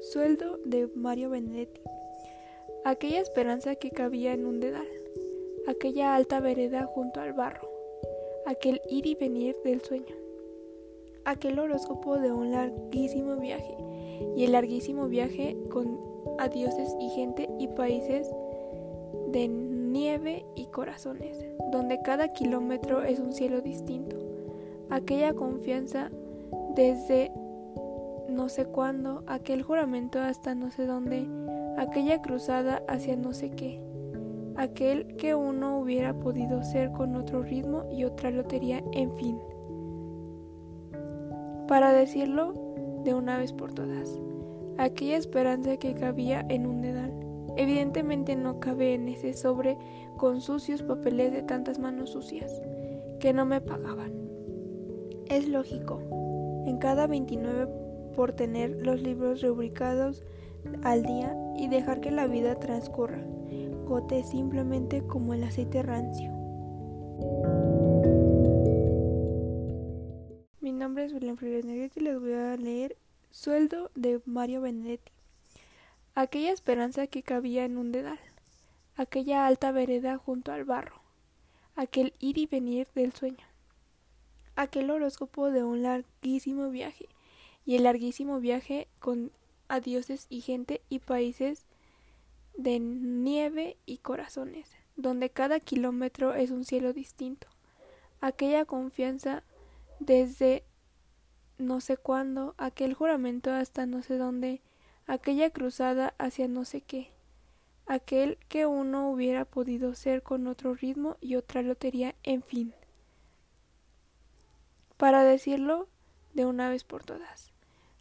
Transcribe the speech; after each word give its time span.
Sueldo 0.00 0.58
de 0.64 0.86
Mario 0.94 1.30
Benedetti. 1.30 1.80
Aquella 2.84 3.20
esperanza 3.20 3.74
que 3.74 3.90
cabía 3.90 4.32
en 4.32 4.44
un 4.44 4.60
dedal, 4.60 4.86
aquella 5.66 6.14
alta 6.14 6.40
vereda 6.40 6.84
junto 6.84 7.20
al 7.20 7.32
barro, 7.32 7.68
aquel 8.46 8.80
ir 8.90 9.06
y 9.06 9.14
venir 9.14 9.56
del 9.64 9.80
sueño, 9.80 10.14
aquel 11.24 11.58
horóscopo 11.58 12.18
de 12.18 12.32
un 12.32 12.52
larguísimo 12.52 13.36
viaje, 13.36 13.76
y 14.36 14.44
el 14.44 14.52
larguísimo 14.52 15.08
viaje 15.08 15.56
con 15.70 15.98
adioses 16.38 16.94
y 17.00 17.08
gente 17.10 17.48
y 17.58 17.68
países 17.68 18.30
de 19.28 19.48
nieve 19.48 20.44
y 20.54 20.66
corazones, 20.66 21.44
donde 21.72 22.00
cada 22.02 22.28
kilómetro 22.28 23.02
es 23.02 23.18
un 23.18 23.32
cielo 23.32 23.62
distinto, 23.62 24.16
aquella 24.90 25.34
confianza 25.34 26.10
desde 26.74 27.30
no 28.28 28.48
sé 28.48 28.64
cuándo, 28.66 29.22
aquel 29.26 29.62
juramento 29.62 30.20
hasta 30.20 30.54
no 30.54 30.70
sé 30.70 30.86
dónde, 30.86 31.28
aquella 31.76 32.20
cruzada 32.20 32.82
hacia 32.88 33.16
no 33.16 33.32
sé 33.32 33.50
qué, 33.50 33.80
aquel 34.56 35.16
que 35.16 35.34
uno 35.34 35.78
hubiera 35.78 36.14
podido 36.18 36.62
ser 36.64 36.90
con 36.90 37.14
otro 37.16 37.42
ritmo 37.42 37.84
y 37.90 38.04
otra 38.04 38.30
lotería, 38.30 38.82
en 38.92 39.16
fin. 39.16 39.38
Para 41.68 41.92
decirlo 41.92 42.54
de 43.04 43.14
una 43.14 43.38
vez 43.38 43.52
por 43.52 43.72
todas, 43.72 44.18
aquella 44.76 45.16
esperanza 45.16 45.76
que 45.76 45.94
cabía 45.94 46.44
en 46.48 46.66
un 46.66 46.82
dedal, 46.82 47.12
evidentemente 47.56 48.34
no 48.36 48.58
cabe 48.58 48.94
en 48.94 49.08
ese 49.08 49.34
sobre 49.34 49.78
con 50.16 50.40
sucios 50.40 50.82
papeles 50.82 51.32
de 51.32 51.42
tantas 51.42 51.78
manos 51.78 52.10
sucias, 52.10 52.60
que 53.20 53.32
no 53.32 53.46
me 53.46 53.60
pagaban. 53.60 54.12
Es 55.28 55.48
lógico, 55.48 56.00
en 56.66 56.78
cada 56.78 57.06
29 57.06 57.68
por 58.14 58.32
tener 58.32 58.70
los 58.70 59.00
libros 59.00 59.42
rubricados 59.42 60.24
al 60.82 61.02
día 61.02 61.36
y 61.56 61.68
dejar 61.68 62.00
que 62.00 62.10
la 62.10 62.26
vida 62.26 62.54
transcurra, 62.54 63.22
gote 63.86 64.24
simplemente 64.24 65.06
como 65.06 65.34
el 65.34 65.44
aceite 65.44 65.82
rancio. 65.82 66.30
Mi 70.60 70.72
nombre 70.72 71.04
es 71.04 71.12
William 71.12 71.36
Flores 71.36 71.64
Negrete 71.64 72.00
y 72.00 72.04
les 72.04 72.18
voy 72.18 72.32
a 72.32 72.56
leer 72.56 72.96
Sueldo 73.30 73.90
de 73.94 74.20
Mario 74.24 74.62
Benedetti. 74.62 75.12
Aquella 76.14 76.52
esperanza 76.52 77.06
que 77.06 77.22
cabía 77.22 77.64
en 77.64 77.76
un 77.76 77.92
dedal, 77.92 78.18
aquella 78.96 79.46
alta 79.46 79.72
vereda 79.72 80.16
junto 80.16 80.52
al 80.52 80.64
barro, 80.64 81.00
aquel 81.74 82.14
ir 82.20 82.38
y 82.38 82.46
venir 82.46 82.86
del 82.94 83.12
sueño, 83.12 83.44
aquel 84.56 84.90
horóscopo 84.90 85.50
de 85.50 85.62
un 85.62 85.82
larguísimo 85.82 86.70
viaje 86.70 87.08
y 87.66 87.76
el 87.76 87.84
larguísimo 87.84 88.40
viaje 88.40 88.88
con 88.98 89.32
adioses 89.68 90.26
y 90.28 90.40
gente 90.40 90.80
y 90.88 90.98
países 90.98 91.64
de 92.56 92.78
nieve 92.78 93.76
y 93.86 93.98
corazones, 93.98 94.70
donde 94.96 95.30
cada 95.30 95.60
kilómetro 95.60 96.34
es 96.34 96.50
un 96.50 96.64
cielo 96.64 96.92
distinto. 96.92 97.48
Aquella 98.20 98.64
confianza 98.64 99.42
desde 99.98 100.64
no 101.58 101.80
sé 101.80 101.96
cuándo, 101.96 102.54
aquel 102.58 102.94
juramento 102.94 103.52
hasta 103.52 103.86
no 103.86 104.02
sé 104.02 104.18
dónde, 104.18 104.60
aquella 105.06 105.50
cruzada 105.50 106.14
hacia 106.18 106.48
no 106.48 106.64
sé 106.64 106.80
qué, 106.80 107.10
aquel 107.86 108.38
que 108.48 108.66
uno 108.66 109.10
hubiera 109.10 109.44
podido 109.44 109.94
ser 109.94 110.22
con 110.22 110.46
otro 110.46 110.74
ritmo 110.74 111.16
y 111.20 111.36
otra 111.36 111.62
lotería, 111.62 112.14
en 112.22 112.42
fin. 112.42 112.74
Para 115.04 115.22
decirlo 115.22 115.86
de 116.32 116.46
una 116.46 116.70
vez 116.70 116.82
por 116.82 117.04
todas 117.04 117.52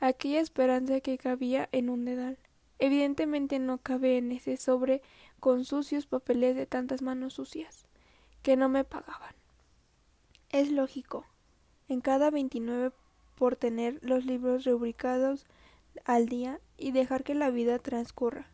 aquella 0.00 0.40
esperanza 0.40 1.02
que 1.02 1.18
cabía 1.18 1.68
en 1.70 1.90
un 1.90 2.06
dedal. 2.06 2.38
Evidentemente 2.78 3.58
no 3.58 3.76
cabe 3.76 4.16
en 4.16 4.32
ese 4.32 4.56
sobre 4.56 5.02
con 5.38 5.66
sucios 5.66 6.06
papeles 6.06 6.56
de 6.56 6.64
tantas 6.64 7.02
manos 7.02 7.34
sucias, 7.34 7.84
que 8.42 8.56
no 8.56 8.70
me 8.70 8.82
pagaban. 8.82 9.34
Es 10.48 10.70
lógico, 10.70 11.26
en 11.90 12.00
cada 12.00 12.30
29 12.30 12.92
por 13.34 13.56
tener 13.56 13.98
los 14.00 14.24
libros 14.24 14.64
rubricados 14.64 15.44
al 16.06 16.30
día 16.30 16.60
y 16.78 16.92
dejar 16.92 17.24
que 17.24 17.34
la 17.34 17.50
vida 17.50 17.78
transcurra, 17.78 18.46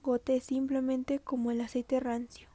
gote 0.00 0.40
simplemente 0.40 1.18
como 1.18 1.50
el 1.50 1.60
aceite 1.60 1.98
rancio. 1.98 2.49